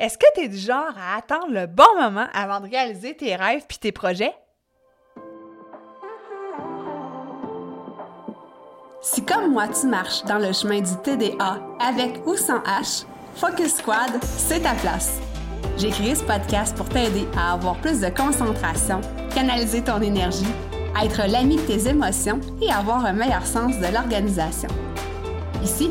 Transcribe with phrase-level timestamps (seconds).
[0.00, 3.36] Est-ce que tu es du genre à attendre le bon moment avant de réaliser tes
[3.36, 4.32] rêves puis tes projets?
[9.02, 13.76] Si comme moi tu marches dans le chemin du TDA avec ou sans H, Focus
[13.76, 15.20] Squad, c'est ta place.
[15.76, 19.02] J'ai créé ce podcast pour t'aider à avoir plus de concentration,
[19.34, 20.48] canaliser ton énergie,
[21.02, 24.70] être l'ami de tes émotions et avoir un meilleur sens de l'organisation.
[25.62, 25.90] Ici,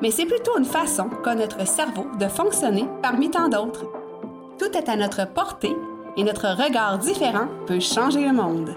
[0.00, 3.86] mais c'est plutôt une façon qu'a notre cerveau de fonctionner parmi tant d'autres.
[4.58, 5.74] Tout est à notre portée
[6.16, 8.74] et notre regard différent peut changer le monde.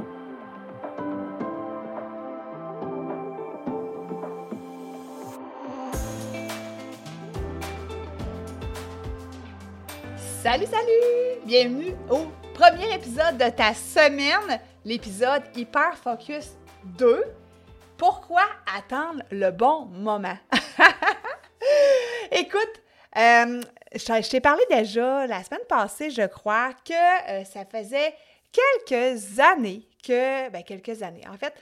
[10.42, 11.42] Salut, salut!
[11.46, 12.20] Bienvenue au
[12.54, 16.52] premier épisode de ta semaine, l'épisode Hyper Focus
[16.86, 17.24] 2.
[17.98, 18.44] Pourquoi
[18.78, 20.38] attendre le bon moment?
[22.32, 22.82] Écoute,
[23.18, 23.62] euh,
[23.94, 28.14] je, t'ai parlé déjà la semaine passée, je crois, que euh, ça faisait
[28.52, 31.54] quelques années que, ben quelques années, en fait,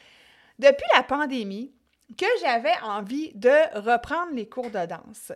[0.59, 1.73] depuis la pandémie,
[2.17, 5.31] que j'avais envie de reprendre les cours de danse.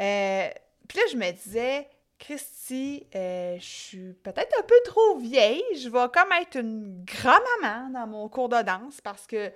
[0.00, 0.48] Euh,
[0.86, 5.62] puis là, je me disais, Christy, je suis peut-être un peu trop vieille.
[5.76, 9.50] Je vais comme être une grand-maman dans mon cours de danse parce que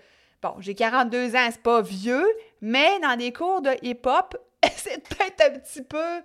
[0.44, 2.28] Bon, j'ai 42 ans, c'est pas vieux,
[2.60, 4.36] mais dans des cours de hip-hop,
[4.76, 6.20] c'est peut-être un petit peu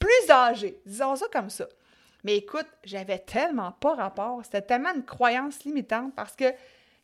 [0.00, 0.80] plus âgé.
[0.84, 1.68] Disons ça comme ça.
[2.24, 4.40] Mais écoute, j'avais tellement pas rapport.
[4.42, 6.50] C'était tellement une croyance limitante parce que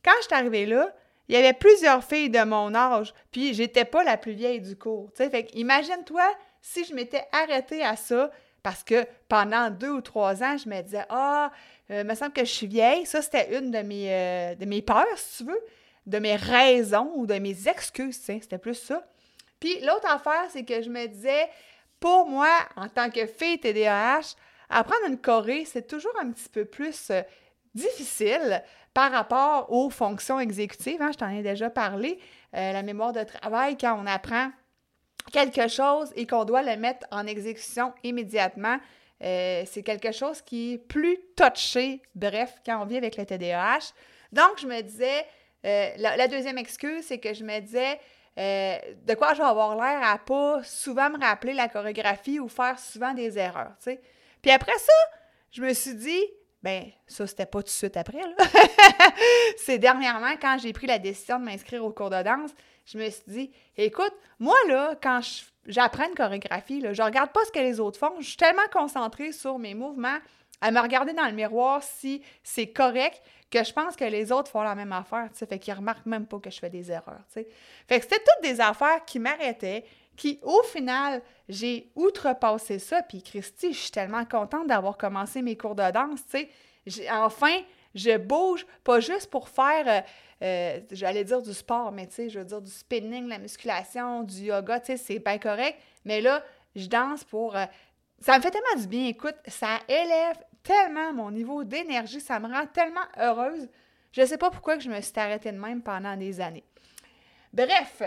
[0.05, 0.93] quand je suis arrivée là,
[1.28, 4.75] il y avait plusieurs filles de mon âge, puis j'étais pas la plus vieille du
[4.75, 5.09] cours.
[5.15, 6.28] Fait imagine-toi
[6.61, 8.28] si je m'étais arrêtée à ça
[8.65, 11.53] parce que pendant deux ou trois ans, je me disais Ah,
[11.93, 13.06] euh, il me semble que je suis vieille.
[13.06, 15.61] Ça, c'était une de euh, de mes peurs, si tu veux
[16.06, 19.05] de mes raisons ou de mes excuses, c'était plus ça.
[19.59, 21.49] Puis l'autre affaire, c'est que je me disais,
[22.00, 24.34] pour moi, en tant que fille TDAH,
[24.71, 27.22] apprendre une choré, c'est toujours un petit peu plus euh,
[27.75, 28.62] difficile
[28.94, 31.00] par rapport aux fonctions exécutives.
[31.03, 32.19] Hein, je t'en ai déjà parlé.
[32.56, 34.50] Euh, la mémoire de travail, quand on apprend
[35.32, 38.78] quelque chose et qu'on doit le mettre en exécution immédiatement,
[39.22, 43.93] euh, c'est quelque chose qui est plus touché, bref, quand on vit avec le TDAH.
[44.32, 45.27] Donc, je me disais,
[45.65, 48.00] euh, la, deuxième excuse, c'est que je me disais
[48.38, 52.48] euh, de quoi je vais avoir l'air à pas souvent me rappeler la chorégraphie ou
[52.48, 53.72] faire souvent des erreurs.
[54.41, 54.93] Puis après ça,
[55.50, 56.25] je me suis dit,
[56.62, 58.20] ben ça, c'était pas tout de suite après,
[59.56, 62.50] c'est dernièrement, quand j'ai pris la décision de m'inscrire au cours de danse,
[62.87, 65.20] je me suis dit, écoute, moi, là, quand
[65.66, 69.32] j'apprends une chorégraphie, je regarde pas ce que les autres font, je suis tellement concentrée
[69.32, 70.19] sur mes mouvements,
[70.60, 74.50] à me regarder dans le miroir si c'est correct, que je pense que les autres
[74.50, 76.91] font la même affaire, tu sais, fait qu'ils remarquent même pas que je fais des
[76.91, 77.49] erreurs, tu sais.
[77.88, 79.84] Fait que c'était toutes des affaires qui m'arrêtaient,
[80.16, 85.56] qui, au final, j'ai outrepassé ça, puis Christy, je suis tellement contente d'avoir commencé mes
[85.56, 86.47] cours de danse, tu
[86.87, 87.11] sais.
[87.11, 87.61] Enfin,
[87.94, 90.00] je bouge, pas juste pour faire, euh,
[90.44, 94.22] euh, j'allais dire du sport, mais tu sais, je veux dire du spinning, la musculation,
[94.22, 96.43] du yoga, tu sais, c'est bien correct, mais là,
[96.77, 97.56] je danse pour...
[97.56, 97.65] Euh,
[98.21, 102.48] ça me fait tellement du bien, écoute, ça élève tellement mon niveau d'énergie, ça me
[102.48, 103.69] rend tellement heureuse.
[104.12, 106.65] Je ne sais pas pourquoi je me suis arrêtée de même pendant des années.
[107.53, 108.03] Bref,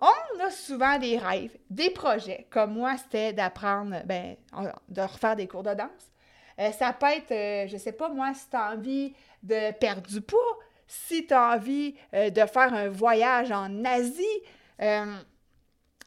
[0.00, 4.36] on a souvent des rêves, des projets, comme moi, c'était d'apprendre, ben,
[4.88, 6.10] de refaire des cours de danse.
[6.58, 9.72] Euh, ça peut être, euh, je ne sais pas moi, si tu as envie de
[9.72, 14.42] perdre du poids, si tu as envie euh, de faire un voyage en Asie,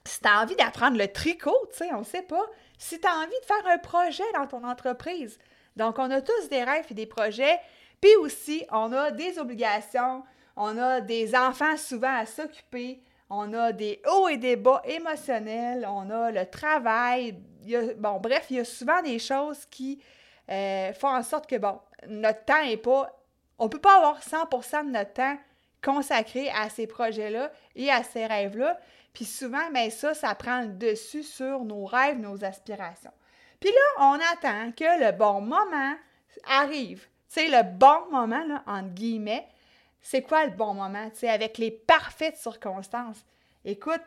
[0.05, 2.43] si tu as envie d'apprendre le tricot, tu sais, on ne sait pas.
[2.77, 5.39] Si tu as envie de faire un projet dans ton entreprise,
[5.75, 7.59] donc, on a tous des rêves et des projets,
[7.99, 10.23] puis aussi, on a des obligations,
[10.55, 15.87] on a des enfants souvent à s'occuper, on a des hauts et des bas émotionnels,
[15.89, 17.39] on a le travail.
[17.97, 20.01] bon, bref, il y a souvent des choses qui
[20.51, 23.09] euh, font en sorte que, bon, notre temps n'est pas.
[23.57, 25.37] On ne peut pas avoir 100% de notre temps
[25.83, 28.79] consacré à ces projets-là et à ces rêves-là.
[29.13, 33.11] Puis souvent, bien ça, ça prend le dessus sur nos rêves, nos aspirations.
[33.63, 35.95] Puis là, on attend que le bon moment
[36.45, 37.07] arrive.
[37.29, 39.47] Tu sais, le bon moment, là, entre guillemets,
[40.01, 41.09] c'est quoi le bon moment?
[41.11, 43.23] Tu sais, avec les parfaites circonstances.
[43.63, 44.01] Écoute,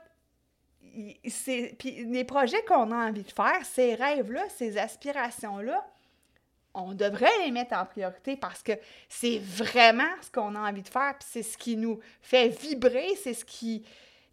[0.83, 5.87] puis les projets qu'on a envie de faire, ces rêves-là, ces aspirations-là,
[6.75, 8.73] on devrait les mettre en priorité parce que
[9.09, 13.17] c'est vraiment ce qu'on a envie de faire, puis c'est ce qui nous fait vibrer,
[13.17, 13.87] c'est ce qui,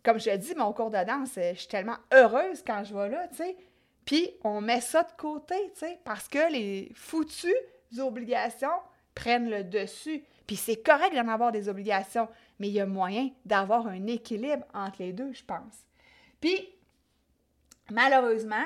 [0.04, 3.25] comme je dis, mon cours de danse, je suis tellement heureuse quand je vais là,
[3.30, 3.56] tu sais.
[4.05, 7.55] Puis on met ça de côté, tu sais, parce que les foutues
[8.00, 8.67] obligations
[9.15, 10.23] prennent le dessus.
[10.47, 12.27] Puis c'est correct d'en avoir des obligations,
[12.59, 15.85] mais il y a moyen d'avoir un équilibre entre les deux, je pense.
[16.41, 16.69] Puis,
[17.91, 18.65] malheureusement,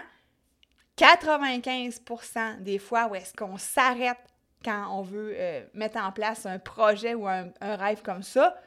[0.98, 4.18] 95% des fois où est-ce qu'on s'arrête
[4.64, 8.60] quand on veut euh, mettre en place un projet ou un, rêve comme ça,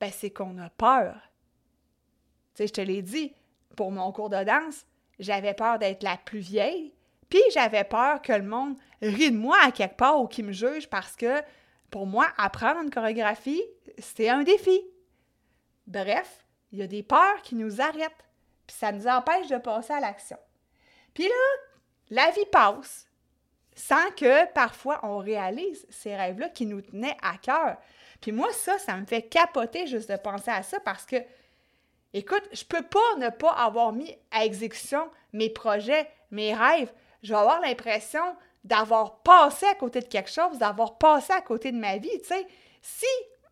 [0.00, 1.14] ben c'est qu'on a peur.
[2.54, 3.32] Tu sais, je te l'ai dit,
[3.76, 4.84] pour mon cours de danse,
[5.18, 6.92] j'avais peur d'être la plus vieille,
[7.28, 10.52] puis j'avais peur que le monde rit de moi à quelque part ou qu'il me
[10.52, 11.42] juge parce que
[11.90, 13.62] pour moi, apprendre une chorégraphie,
[13.98, 14.80] c'est un défi.
[15.86, 18.24] Bref, il y a des peurs qui nous arrêtent,
[18.66, 20.38] puis ça nous empêche de passer à l'action.
[21.14, 21.34] Puis là,
[22.10, 23.08] la vie passe
[23.74, 27.76] sans que parfois on réalise ces rêves-là qui nous tenaient à cœur.
[28.20, 31.16] Puis moi, ça, ça me fait capoter juste de penser à ça parce que,
[32.18, 36.92] écoute, je peux pas ne pas avoir mis à exécution mes projets, mes rêves.
[37.22, 38.22] Je vais avoir l'impression
[38.64, 42.26] d'avoir passé à côté de quelque chose, d'avoir passé à côté de ma vie, tu
[42.26, 42.46] sais.
[42.82, 43.06] Si,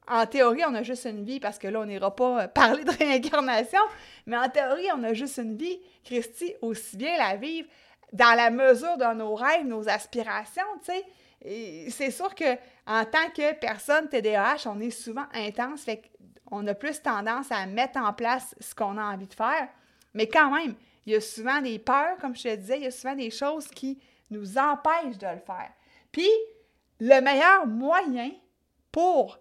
[0.09, 2.91] en théorie, on a juste une vie, parce que là, on n'ira pas parler de
[2.91, 3.81] réincarnation,
[4.27, 7.69] mais en théorie, on a juste une vie, Christy, aussi bien la vivre
[8.13, 11.05] dans la mesure de nos rêves, nos aspirations, tu sais.
[11.91, 12.55] C'est sûr que
[12.87, 15.87] en tant que personne TDAH, on est souvent intense,
[16.47, 19.69] qu'on a plus tendance à mettre en place ce qu'on a envie de faire.
[20.15, 20.75] Mais quand même,
[21.07, 23.31] il y a souvent des peurs, comme je te disais, il y a souvent des
[23.31, 24.01] choses qui
[24.31, 25.71] nous empêchent de le faire.
[26.13, 26.31] Puis,
[27.01, 28.31] le meilleur moyen
[28.93, 29.39] pour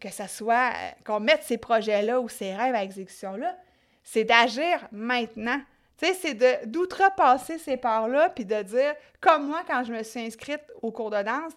[0.00, 0.72] que ça soit,
[1.04, 3.56] qu'on mette ces projets-là ou ces rêves à exécution-là,
[4.02, 5.60] c'est d'agir maintenant.
[5.98, 10.20] Tu sais, c'est d'outrepasser ces parts-là, puis de dire, comme moi, quand je me suis
[10.20, 11.52] inscrite au cours de danse,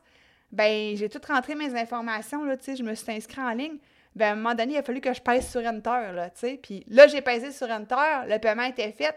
[0.51, 3.77] ben j'ai tout rentré mes informations, là, tu sais, je me suis inscrite en ligne.
[4.15, 6.39] Ben, à un moment donné, il a fallu que je pèse sur Enter, là, tu
[6.39, 6.59] sais.
[6.61, 9.15] Puis là, j'ai pesé sur Enter, le paiement était fait.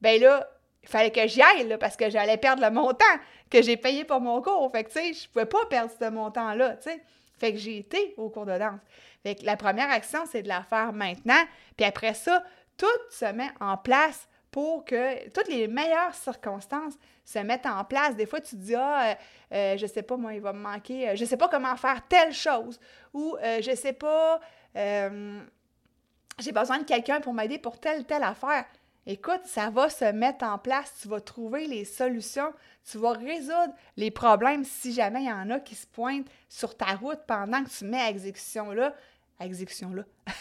[0.00, 0.48] Ben là,
[0.82, 3.04] il fallait que j'y aille, parce que j'allais perdre le montant
[3.50, 4.70] que j'ai payé pour mon cours.
[4.70, 7.02] Fait que, tu pouvais pas perdre ce montant-là, tu sais.
[7.38, 8.80] Fait que j'ai été au cours de danse.
[9.22, 11.42] Fait que la première action, c'est de la faire maintenant.
[11.76, 12.44] Puis après ça,
[12.76, 16.94] tout se met en place pour que toutes les meilleures circonstances
[17.24, 18.16] se mettent en place.
[18.16, 19.14] Des fois, tu te dis, ah, euh,
[19.52, 22.06] euh, je sais pas, moi, il va me manquer, euh, je sais pas comment faire
[22.08, 22.80] telle chose,
[23.12, 24.40] ou je sais pas,
[24.74, 28.64] j'ai besoin de quelqu'un pour m'aider pour telle, telle affaire.
[29.08, 32.52] Écoute, ça va se mettre en place, tu vas trouver les solutions,
[32.90, 36.76] tu vas résoudre les problèmes si jamais il y en a qui se pointent sur
[36.76, 38.94] ta route pendant que tu mets à exécution là,
[39.38, 40.02] à exécution là,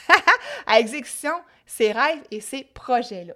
[0.66, 1.34] à exécution
[1.68, 3.36] ces rêves et ces projets-là.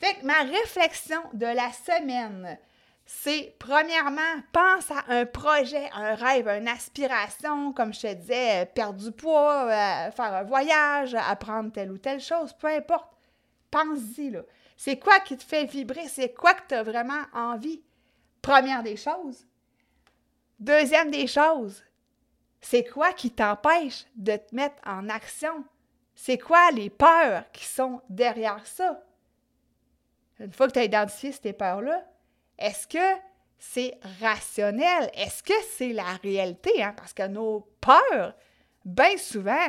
[0.00, 2.58] Fait que ma réflexion de la semaine,
[3.06, 4.20] c'est premièrement,
[4.52, 9.12] pense à un projet, un rêve, une aspiration, comme je te disais, euh, perdre du
[9.12, 13.10] poids, euh, faire un voyage, apprendre telle ou telle chose, peu importe.
[13.70, 14.40] Pense-y, là.
[14.76, 16.08] C'est quoi qui te fait vibrer?
[16.08, 17.82] C'est quoi que tu as vraiment envie?
[18.42, 19.46] Première des choses.
[20.58, 21.82] Deuxième des choses,
[22.60, 25.64] c'est quoi qui t'empêche de te mettre en action?
[26.14, 29.02] C'est quoi les peurs qui sont derrière ça?
[30.40, 32.04] Une fois que tu as identifié ces peurs-là,
[32.58, 33.20] est-ce que
[33.58, 35.10] c'est rationnel?
[35.14, 36.82] Est-ce que c'est la réalité?
[36.82, 36.94] Hein?
[36.96, 38.34] Parce que nos peurs,
[38.84, 39.66] bien souvent,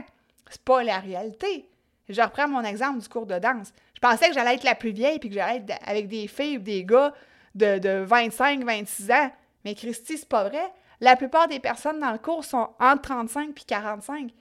[0.50, 1.70] c'est pas la réalité.
[2.10, 3.74] Je reprends mon exemple du cours de danse.
[3.96, 6.58] Je pensais que j'allais être la plus vieille puis que j'allais être avec des filles
[6.58, 7.14] ou des gars
[7.56, 9.32] de, de 25, 26 ans.
[9.64, 10.72] Mais Christy, c'est pas vrai.
[11.02, 14.32] La plupart des personnes dans le cours sont entre 35 puis 45.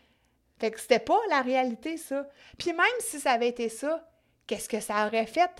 [0.59, 2.29] Fait que c'était pas la réalité, ça.
[2.59, 4.07] Puis même si ça avait été ça,
[4.47, 5.51] qu'est-ce que ça aurait fait?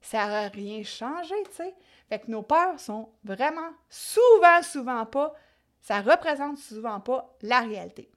[0.00, 1.74] Ça n'aurait rien changé, tu sais.
[2.08, 5.32] Fait que nos peurs sont vraiment souvent, souvent pas,
[5.80, 8.10] ça représente souvent pas la réalité.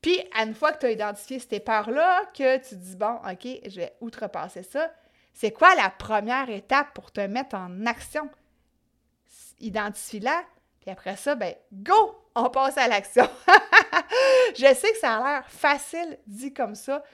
[0.00, 3.46] Puis, à une fois que tu as identifié ces peurs-là, que tu dis, bon, OK,
[3.66, 4.92] je vais outrepasser ça,
[5.32, 8.28] c'est quoi la première étape pour te mettre en action?
[9.60, 10.44] Identifie-la,
[10.80, 12.18] puis après ça, ben, go!
[12.34, 13.28] On passe à l'action.
[14.56, 17.04] je sais que ça a l'air facile dit comme ça,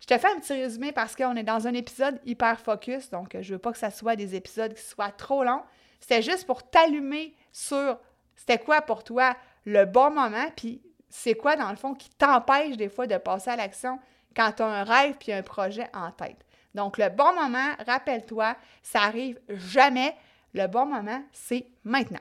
[0.00, 3.34] je te fais un petit résumé parce qu'on est dans un épisode hyper focus, donc
[3.34, 5.62] euh, je veux pas que ça soit des épisodes qui soient trop longs.
[6.00, 7.98] C'était juste pour t'allumer sur
[8.36, 9.34] c'était quoi pour toi
[9.64, 13.50] le bon moment, puis c'est quoi dans le fond qui t'empêche des fois de passer
[13.50, 13.98] à l'action
[14.34, 16.44] quand tu as un rêve puis un projet en tête.
[16.74, 20.14] Donc le bon moment, rappelle-toi, ça arrive jamais.
[20.52, 22.20] Le bon moment, c'est maintenant.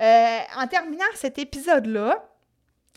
[0.00, 2.28] Euh, en terminant cet épisode-là,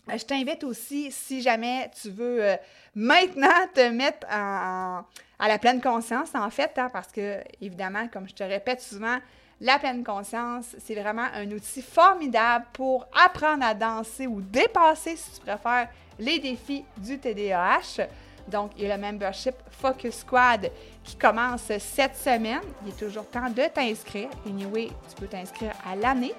[0.08, 2.56] je t'invite aussi, si jamais tu veux euh,
[2.94, 5.04] maintenant te mettre à
[5.38, 9.18] la pleine conscience, en fait, hein, parce que, évidemment, comme je te répète souvent,
[9.60, 15.32] la pleine conscience, c'est vraiment un outil formidable pour apprendre à danser ou dépasser, si
[15.32, 15.88] tu préfères,
[16.18, 18.06] les défis du TDAH.
[18.48, 20.70] Donc, il y a le membership Focus Squad
[21.04, 22.62] qui commence cette semaine.
[22.82, 24.30] Il est toujours temps de t'inscrire.
[24.46, 26.34] Anyway, tu peux t'inscrire à l'année.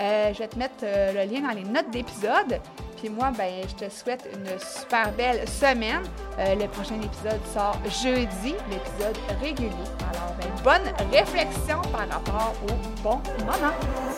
[0.00, 2.60] Euh, je vais te mettre euh, le lien dans les notes d'épisode.
[2.96, 6.02] Puis moi, ben, je te souhaite une super belle semaine.
[6.38, 9.70] Euh, le prochain épisode sort jeudi, l'épisode régulier.
[10.12, 13.74] Alors, ben, bonne réflexion par rapport au bon moment.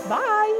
[0.08, 0.59] Bye!